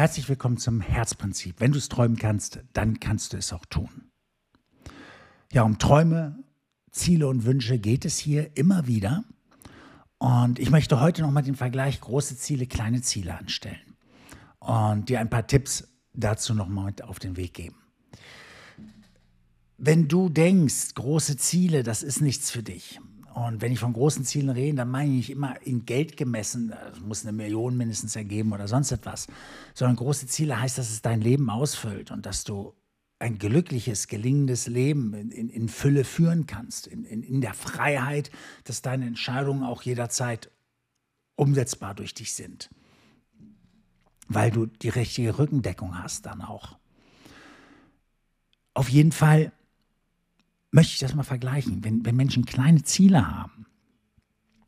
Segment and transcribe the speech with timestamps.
[0.00, 1.56] Herzlich willkommen zum Herzprinzip.
[1.58, 4.08] Wenn du es träumen kannst, dann kannst du es auch tun.
[5.52, 6.42] Ja, um Träume,
[6.90, 9.24] Ziele und Wünsche geht es hier immer wieder.
[10.16, 13.98] Und ich möchte heute nochmal den Vergleich große Ziele, kleine Ziele anstellen
[14.58, 17.76] und dir ein paar Tipps dazu nochmal mit auf den Weg geben.
[19.76, 23.00] Wenn du denkst, große Ziele, das ist nichts für dich,
[23.34, 26.70] und wenn ich von großen Zielen rede, dann meine ich nicht immer in Geld gemessen,
[26.70, 29.28] das muss eine Million mindestens ergeben oder sonst etwas,
[29.74, 32.74] sondern große Ziele heißt, dass es dein Leben ausfüllt und dass du
[33.20, 38.30] ein glückliches, gelingendes Leben in, in, in Fülle führen kannst, in, in, der Freiheit,
[38.64, 40.50] dass deine Entscheidungen auch jederzeit
[41.36, 42.70] umsetzbar durch dich sind,
[44.26, 46.78] weil du die richtige Rückendeckung hast dann auch.
[48.72, 49.52] Auf jeden Fall
[50.70, 51.84] möchte ich das mal vergleichen.
[51.84, 53.66] Wenn, wenn Menschen kleine Ziele haben,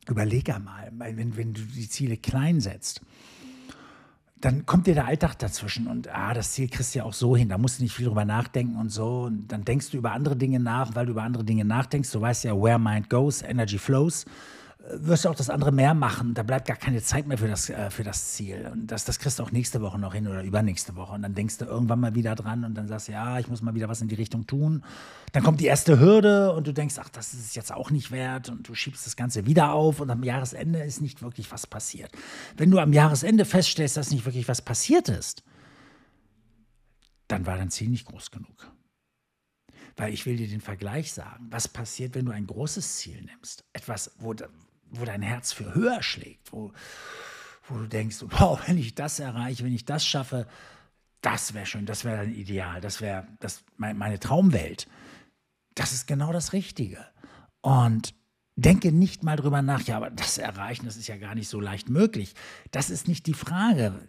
[0.08, 3.00] überleg einmal, wenn, wenn du die Ziele klein setzt,
[4.40, 7.36] dann kommt dir der Alltag dazwischen und ah, das Ziel kriegst du ja auch so
[7.36, 9.22] hin, da musst du nicht viel drüber nachdenken und so.
[9.22, 12.10] Und dann denkst du über andere Dinge nach, weil du über andere Dinge nachdenkst.
[12.10, 14.24] Du weißt ja, where mind goes, energy flows
[14.90, 16.34] wirst du auch das andere mehr machen.
[16.34, 18.68] Da bleibt gar keine Zeit mehr für das, äh, für das Ziel.
[18.72, 21.14] Und das, das kriegst du auch nächste Woche noch hin oder übernächste Woche.
[21.14, 23.62] Und dann denkst du irgendwann mal wieder dran und dann sagst du, ja, ich muss
[23.62, 24.84] mal wieder was in die Richtung tun.
[25.32, 28.10] Dann kommt die erste Hürde und du denkst, ach, das ist es jetzt auch nicht
[28.10, 28.48] wert.
[28.48, 32.10] Und du schiebst das Ganze wieder auf und am Jahresende ist nicht wirklich was passiert.
[32.56, 35.44] Wenn du am Jahresende feststellst, dass nicht wirklich was passiert ist,
[37.28, 38.72] dann war dein Ziel nicht groß genug.
[39.96, 41.46] Weil ich will dir den Vergleich sagen.
[41.50, 43.64] Was passiert, wenn du ein großes Ziel nimmst?
[43.72, 44.34] Etwas, wo,
[44.92, 46.72] wo dein Herz für höher schlägt, wo,
[47.68, 50.46] wo du denkst, wow, wenn ich das erreiche, wenn ich das schaffe,
[51.20, 54.88] das wäre schön, das wäre ein Ideal, das wäre das, meine Traumwelt.
[55.74, 57.04] Das ist genau das Richtige.
[57.60, 58.14] Und
[58.56, 61.60] denke nicht mal drüber nach, ja, aber das erreichen, das ist ja gar nicht so
[61.60, 62.34] leicht möglich.
[62.70, 64.06] Das ist nicht die Frage.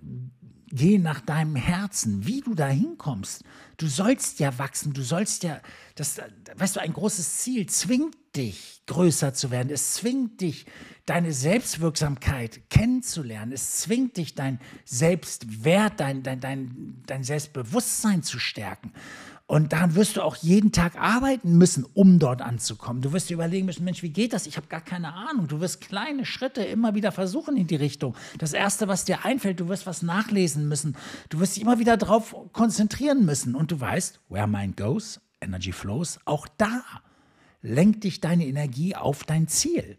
[0.75, 3.43] Geh nach deinem Herzen, wie du da hinkommst.
[3.77, 5.61] Du sollst ja wachsen, du sollst ja,
[5.93, 6.19] das,
[6.55, 9.69] weißt du, ein großes Ziel zwingt dich, größer zu werden.
[9.71, 10.65] Es zwingt dich,
[11.05, 13.51] deine Selbstwirksamkeit kennenzulernen.
[13.51, 18.93] Es zwingt dich, dein Selbstwert, dein, dein, dein, dein Selbstbewusstsein zu stärken.
[19.45, 23.01] Und daran wirst du auch jeden Tag arbeiten müssen, um dort anzukommen.
[23.01, 24.47] Du wirst dir überlegen müssen, Mensch, wie geht das?
[24.47, 25.47] Ich habe gar keine Ahnung.
[25.47, 28.15] Du wirst kleine Schritte immer wieder versuchen in die Richtung.
[28.37, 30.95] Das Erste, was dir einfällt, du wirst was nachlesen müssen.
[31.29, 33.53] Du wirst dich immer wieder darauf konzentrieren müssen.
[33.53, 36.81] Und du weißt, where mind goes, energy flows, auch da
[37.61, 39.97] lenkt dich deine Energie auf dein Ziel.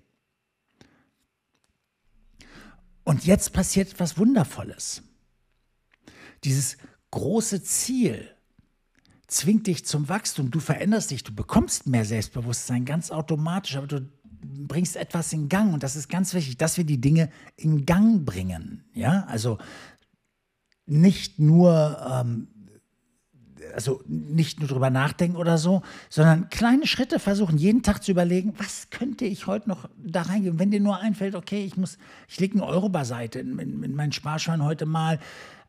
[3.04, 5.02] Und jetzt passiert etwas Wundervolles.
[6.44, 6.78] Dieses
[7.10, 8.33] große Ziel,
[9.26, 10.50] zwingt dich zum Wachstum.
[10.50, 14.08] Du veränderst dich, du bekommst mehr Selbstbewusstsein ganz automatisch, aber du
[14.44, 18.24] bringst etwas in Gang und das ist ganz wichtig, dass wir die Dinge in Gang
[18.24, 18.84] bringen.
[18.94, 19.58] Ja, also
[20.86, 22.48] nicht nur, ähm,
[23.74, 28.52] also nicht nur drüber nachdenken oder so, sondern kleine Schritte versuchen, jeden Tag zu überlegen,
[28.58, 30.58] was könnte ich heute noch da reingeben?
[30.58, 31.98] Wenn dir nur einfällt, okay, ich muss,
[32.28, 35.18] ich lege einen Euro beiseite in, in, in meinen Sparschwein heute mal,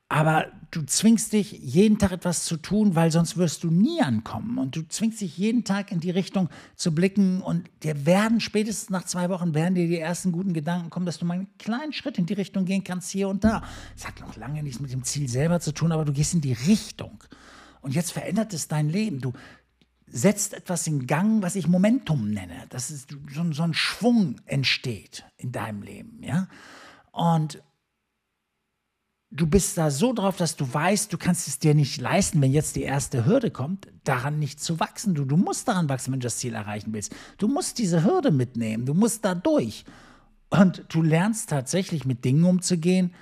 [0.07, 4.59] aber du zwingst dich, jeden Tag etwas zu tun, weil sonst wirst du nie ankommen.
[4.59, 7.41] Und du zwingst dich jeden Tag in die Richtung zu blicken.
[7.41, 11.17] Und dir werden spätestens nach zwei Wochen werden dir die ersten guten Gedanken kommen, dass
[11.17, 13.63] du mal einen kleinen Schritt in die Richtung gehen kannst, hier und da.
[13.95, 16.41] Das hat noch lange nichts mit dem Ziel selber zu tun, aber du gehst in
[16.41, 17.23] die Richtung.
[17.81, 19.21] Und jetzt verändert es dein Leben.
[19.21, 19.33] Du
[20.07, 22.65] setzt etwas in Gang, was ich Momentum nenne.
[22.69, 26.21] Das ist so, so ein Schwung entsteht in deinem Leben.
[26.21, 26.47] Ja?
[27.11, 27.63] Und
[29.31, 32.51] du bist da so drauf, dass du weißt, du kannst es dir nicht leisten, wenn
[32.51, 35.15] jetzt die erste Hürde kommt, daran nicht zu wachsen.
[35.15, 37.13] Du, du musst daran wachsen, wenn du das Ziel erreichen willst.
[37.37, 39.85] Du musst diese Hürde mitnehmen, du musst da durch.
[40.49, 43.13] Und du lernst tatsächlich mit Dingen umzugehen,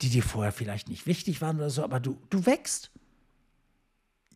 [0.00, 2.90] die dir vorher vielleicht nicht wichtig waren oder so, aber du, du wächst.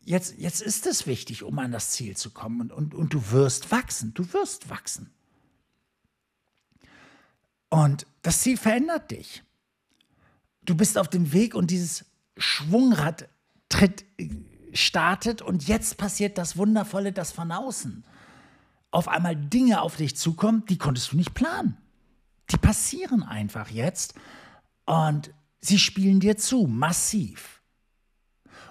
[0.03, 3.31] Jetzt, jetzt ist es wichtig, um an das Ziel zu kommen und, und, und du
[3.31, 5.09] wirst wachsen, du wirst wachsen.
[7.69, 9.43] Und das Ziel verändert dich
[10.65, 12.05] du bist auf dem Weg und dieses
[12.37, 13.29] Schwungrad
[13.69, 14.05] tritt,
[14.73, 18.03] startet und jetzt passiert das Wundervolle, das von außen
[18.95, 21.75] auf einmal Dinge auf dich zukommen, die konntest du nicht planen.
[22.49, 24.13] Die passieren einfach jetzt
[24.85, 27.61] und sie spielen dir zu, massiv.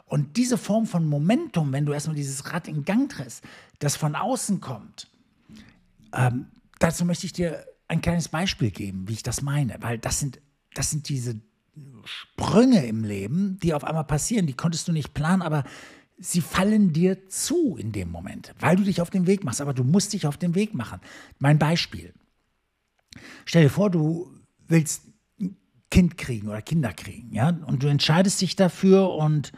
[0.07, 3.45] Und diese Form von Momentum, wenn du erstmal dieses Rad in Gang trittst,
[3.81, 5.11] das von außen kommt,
[6.15, 6.47] ähm,
[6.79, 10.41] dazu möchte ich dir ein kleines Beispiel geben, wie ich das meine, weil das sind,
[10.73, 11.39] das sind diese
[12.05, 15.65] Sprünge im Leben, die auf einmal passieren, die konntest du nicht planen, aber
[16.19, 19.61] sie fallen dir zu in dem Moment, weil du dich auf den Weg machst.
[19.61, 21.01] Aber du musst dich auf den Weg machen.
[21.39, 22.13] Mein Beispiel.
[23.45, 24.31] Stell dir vor, du
[24.67, 25.03] willst
[25.91, 29.53] Kind kriegen oder Kinder kriegen, ja, und du entscheidest dich dafür und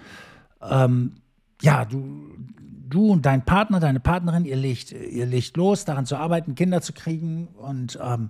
[0.60, 1.14] ähm,
[1.62, 6.16] ja, du, du und dein Partner, deine Partnerin, ihr legt, ihr legt los, daran zu
[6.16, 8.28] arbeiten, Kinder zu kriegen und ähm,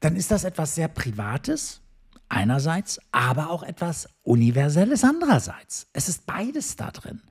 [0.00, 1.82] dann ist das etwas sehr Privates
[2.28, 5.88] einerseits, aber auch etwas Universelles andererseits.
[5.92, 7.22] Es ist beides da drin.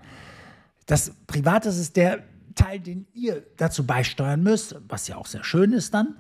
[0.86, 2.24] Das Private ist der
[2.56, 6.16] Teil, den ihr dazu beisteuern müsst, was ja auch sehr schön ist dann.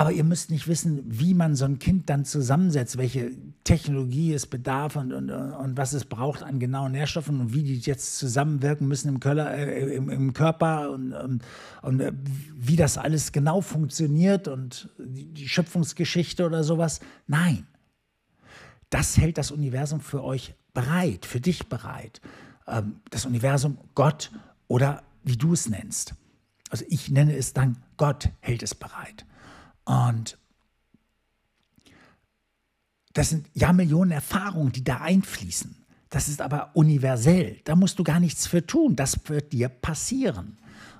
[0.00, 3.32] Aber ihr müsst nicht wissen, wie man so ein Kind dann zusammensetzt, welche
[3.64, 7.78] Technologie es bedarf und, und, und was es braucht an genauen Nährstoffen und wie die
[7.80, 11.42] jetzt zusammenwirken müssen im, Köller, äh, im, im Körper und, und,
[11.82, 12.12] und, äh,
[12.56, 17.00] wie das alles genau funktioniert und die, die Schöpfungsgeschichte oder sowas.
[17.26, 17.66] Nein,
[18.88, 22.22] das hält das Universum für euch bereit, für dich bereit.
[22.66, 24.32] Ähm, das Universum, Gott
[24.66, 26.14] oder wie du es nennst.
[26.70, 29.26] Also ich nenne es dann Gott hält es bereit.
[29.84, 30.38] Und
[33.12, 35.76] das sind ja Millionen Erfahrungen, die da einfließen.
[36.10, 37.60] Das ist aber universell.
[37.64, 38.96] Da musst du gar nichts für tun.
[38.96, 40.58] Das wird dir passieren.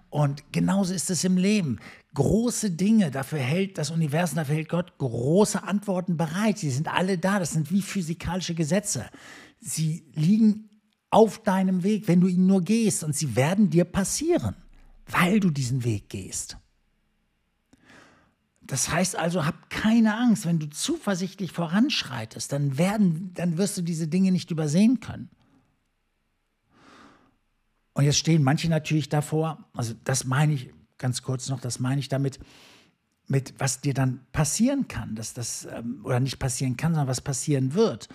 [0.09, 1.79] Und genauso ist es im Leben.
[2.15, 6.59] Große Dinge, dafür hält das Universum, dafür hält Gott große Antworten bereit.
[6.59, 7.39] Sie sind alle da.
[7.39, 9.09] Das sind wie physikalische Gesetze.
[9.61, 10.69] Sie liegen
[11.11, 13.05] auf deinem Weg, wenn du ihn nur gehst.
[13.05, 14.57] Und sie werden dir passieren,
[15.07, 16.57] weil du diesen Weg gehst.
[18.71, 23.83] Das heißt also, hab keine Angst, wenn du zuversichtlich voranschreitest, dann werden, dann wirst du
[23.83, 25.29] diese Dinge nicht übersehen können.
[27.95, 31.99] Und jetzt stehen manche natürlich davor, also das meine ich ganz kurz noch, das meine
[31.99, 32.39] ich damit,
[33.27, 37.21] mit was dir dann passieren kann, dass das, ähm, oder nicht passieren kann, sondern was
[37.21, 38.09] passieren wird,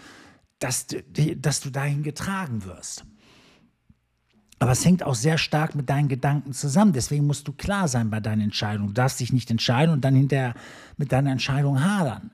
[0.60, 0.88] dass,
[1.36, 3.04] dass du dahin getragen wirst.
[4.60, 6.94] Aber es hängt auch sehr stark mit deinen Gedanken zusammen.
[6.94, 8.88] Deswegen musst du klar sein bei deinen Entscheidungen.
[8.88, 10.54] Du darfst dich nicht entscheiden und dann hinterher
[10.98, 12.32] mit deiner Entscheidung hadern.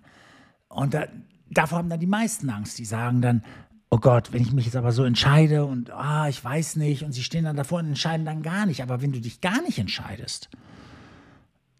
[0.70, 1.08] Und da,
[1.50, 2.78] davor haben dann die meisten Angst.
[2.78, 3.44] Die sagen dann,
[3.90, 7.12] oh Gott, wenn ich mich jetzt aber so entscheide und ah, ich weiß nicht, und
[7.12, 8.84] sie stehen dann davor und entscheiden dann gar nicht.
[8.84, 10.50] Aber wenn du dich gar nicht entscheidest,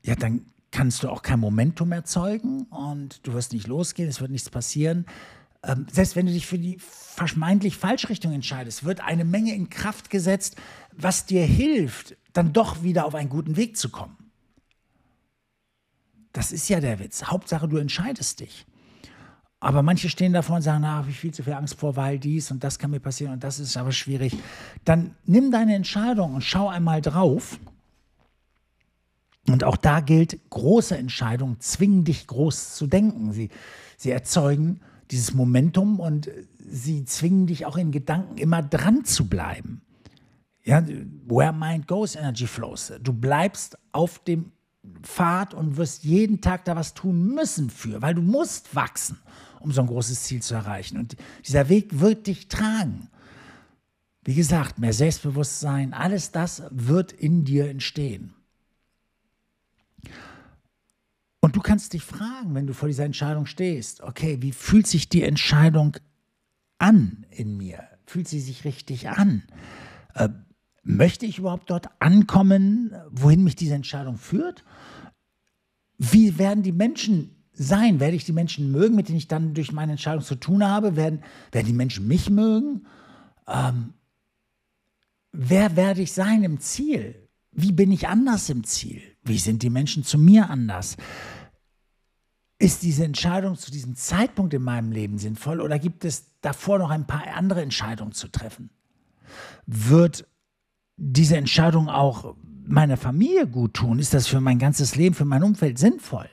[0.04, 0.42] ja, dann
[0.72, 5.06] kannst du auch kein Momentum erzeugen und du wirst nicht losgehen, es wird nichts passieren
[5.64, 9.70] ähm, selbst wenn du dich für die vermeintlich falsche Richtung entscheidest, wird eine Menge in
[9.70, 10.56] Kraft gesetzt,
[10.92, 14.18] was dir hilft, dann doch wieder auf einen guten Weg zu kommen.
[16.34, 17.26] Das ist ja der Witz.
[17.26, 18.66] Hauptsache, du entscheidest dich.
[19.60, 22.50] Aber manche stehen davor und sagen, ach, ich viel zu viel Angst vor, weil dies
[22.50, 24.36] und das kann mir passieren und das ist aber schwierig.
[24.86, 27.60] Dann nimm deine Entscheidung und schau einmal drauf.
[29.48, 33.34] Und auch da gilt, große Entscheidungen zwingen dich groß zu denken.
[33.34, 33.50] Sie,
[33.98, 34.82] sie erzeugen
[35.12, 39.82] dieses Momentum und sie zwingen dich auch in Gedanken immer dran zu bleiben.
[40.64, 40.86] Ja,
[41.28, 42.94] where mind goes, energy flows.
[43.02, 44.52] Du bleibst auf dem
[45.02, 49.20] Pfad und wirst jeden Tag da was tun müssen für, weil du musst wachsen,
[49.60, 50.98] um so ein großes Ziel zu erreichen.
[50.98, 53.10] Und dieser Weg wird dich tragen.
[54.24, 58.34] Wie gesagt, mehr Selbstbewusstsein, alles das wird in dir entstehen.
[61.52, 65.10] Und du kannst dich fragen, wenn du vor dieser Entscheidung stehst, okay, wie fühlt sich
[65.10, 65.98] die Entscheidung
[66.78, 67.84] an in mir?
[68.06, 69.44] Fühlt sie sich richtig an?
[70.14, 70.30] Äh,
[70.84, 74.64] möchte ich überhaupt dort ankommen, wohin mich diese Entscheidung führt?
[75.98, 78.00] Wie werden die Menschen sein?
[78.00, 80.96] Werde ich die Menschen mögen, mit denen ich dann durch meine Entscheidung zu tun habe?
[80.96, 82.88] Werden, werden die Menschen mich mögen?
[83.46, 83.94] Ähm,
[85.34, 87.28] wer werde ich sein im Ziel?
[87.52, 89.02] Wie bin ich anders im Ziel?
[89.24, 90.96] Wie sind die Menschen zu mir anders?
[92.62, 96.92] Ist diese Entscheidung zu diesem Zeitpunkt in meinem Leben sinnvoll oder gibt es davor noch
[96.92, 98.70] ein paar andere Entscheidungen zu treffen?
[99.66, 100.28] Wird
[100.96, 102.36] diese Entscheidung auch
[102.68, 103.98] meiner Familie gut tun?
[103.98, 106.30] Ist das für mein ganzes Leben, für mein Umfeld sinnvoll?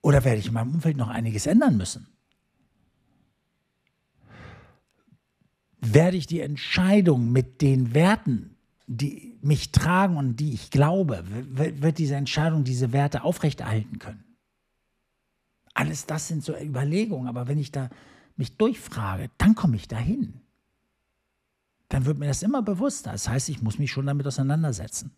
[0.00, 2.06] Oder werde ich in meinem Umfeld noch einiges ändern müssen?
[5.82, 8.56] Werde ich die Entscheidung mit den Werten
[8.88, 14.31] die mich tragen und die ich glaube, wird diese Entscheidung diese Werte aufrechterhalten können.
[15.74, 17.88] Alles das sind so Überlegungen, aber wenn ich da
[18.36, 20.40] mich durchfrage, dann komme ich dahin.
[21.88, 23.12] Dann wird mir das immer bewusster.
[23.12, 25.12] Das heißt, ich muss mich schon damit auseinandersetzen.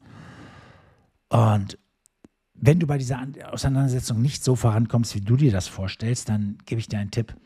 [1.28, 1.78] Und
[2.54, 6.80] wenn du bei dieser Auseinandersetzung nicht so vorankommst, wie du dir das vorstellst, dann gebe
[6.80, 7.36] ich dir einen Tipp.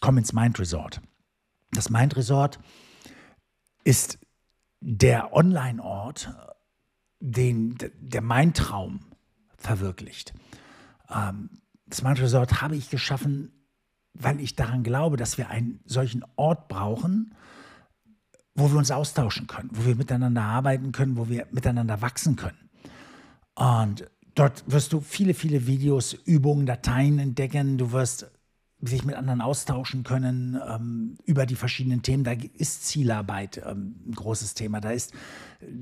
[0.00, 1.00] Komm ins Mind Resort.
[1.72, 2.58] Das Mind Resort
[3.84, 4.18] ist
[4.80, 6.34] der Online-Ort,
[7.20, 9.00] den der mein Traum
[9.56, 10.34] verwirklicht.
[11.08, 11.50] Ähm,
[12.00, 13.52] Mind Resort habe ich geschaffen,
[14.14, 17.34] weil ich daran glaube, dass wir einen solchen Ort brauchen,
[18.54, 22.70] wo wir uns austauschen können, wo wir miteinander arbeiten können, wo wir miteinander wachsen können.
[23.54, 27.78] Und dort wirst du viele, viele Videos, Übungen, Dateien entdecken.
[27.78, 28.30] Du wirst
[28.84, 32.24] sich mit anderen austauschen können ähm, über die verschiedenen Themen.
[32.24, 34.80] Da ist Zielarbeit ähm, ein großes Thema.
[34.80, 35.12] Da ist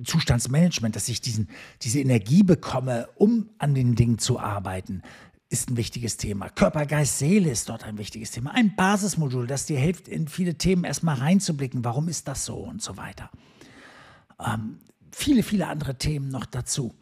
[0.05, 1.49] Zustandsmanagement, dass ich diesen,
[1.81, 5.03] diese Energie bekomme, um an den Dingen zu arbeiten,
[5.51, 6.49] ist ein wichtiges Thema.
[6.49, 8.53] Körper, Geist, Seele ist dort ein wichtiges Thema.
[8.53, 11.85] Ein Basismodul, das dir hilft, in viele Themen erstmal reinzublicken.
[11.85, 13.31] Warum ist das so und so weiter.
[14.45, 14.79] Ähm,
[15.13, 16.95] viele, viele andere Themen noch dazu.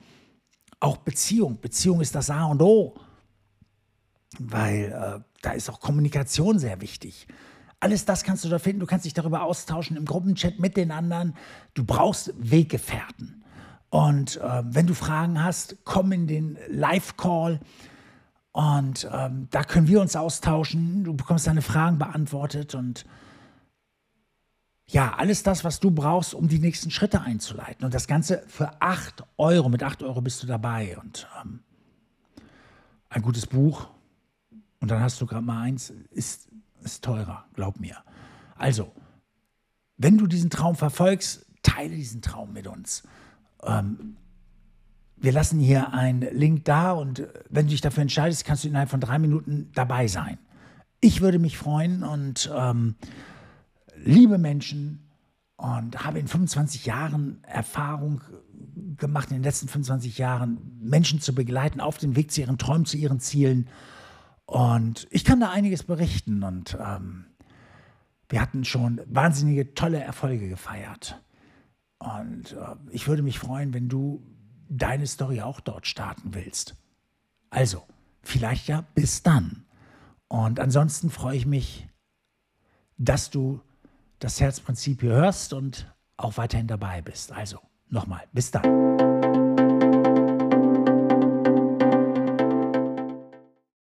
[0.81, 1.61] Auch Beziehung.
[1.61, 2.99] Beziehung ist das A und O
[4.39, 7.27] weil äh, da ist auch Kommunikation sehr wichtig.
[7.81, 8.81] Alles das kannst du da finden.
[8.81, 11.35] Du kannst dich darüber austauschen im Gruppenchat mit den anderen.
[11.75, 13.45] Du brauchst Weggefährten.
[13.91, 17.61] Und äh, wenn du Fragen hast, komm in den Live-Call.
[18.59, 21.05] Und ähm, da können wir uns austauschen.
[21.05, 23.07] Du bekommst deine Fragen beantwortet und
[24.89, 27.85] ja, alles das, was du brauchst, um die nächsten Schritte einzuleiten.
[27.85, 29.69] Und das Ganze für 8 Euro.
[29.69, 30.99] Mit 8 Euro bist du dabei.
[30.99, 31.61] Und ähm,
[33.11, 33.91] ein gutes Buch,
[34.81, 36.49] und dann hast du gerade mal eins, ist,
[36.83, 37.99] ist teurer, glaub mir.
[38.57, 38.91] Also,
[39.99, 43.05] wenn du diesen Traum verfolgst, teile diesen Traum mit uns.
[43.63, 44.17] Ähm,
[45.21, 48.91] wir lassen hier einen Link da und wenn du dich dafür entscheidest, kannst du innerhalb
[48.91, 50.39] von drei Minuten dabei sein.
[51.01, 52.97] Ich würde mich freuen und ähm,
[53.97, 55.09] liebe Menschen
[55.57, 58.21] und habe in 25 Jahren Erfahrung
[58.97, 62.87] gemacht, in den letzten 25 Jahren Menschen zu begleiten auf dem Weg zu ihren Träumen,
[62.87, 63.69] zu ihren Zielen.
[64.47, 67.27] Und ich kann da einiges berichten und ähm,
[68.29, 71.21] wir hatten schon wahnsinnige, tolle Erfolge gefeiert.
[71.99, 74.23] Und äh, ich würde mich freuen, wenn du
[74.69, 76.77] deine Story auch dort starten willst.
[77.51, 77.87] Also,
[78.23, 79.65] vielleicht ja bis dann.
[80.29, 81.89] Und ansonsten freue ich mich,
[82.99, 83.61] dass du
[84.19, 87.33] das Herzprinzip hier hörst und auch weiterhin dabei bist.
[87.33, 89.08] Also, nochmal, bis dann.